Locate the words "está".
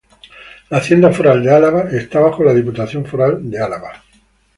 1.91-2.19